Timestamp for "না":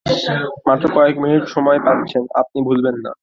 3.05-3.11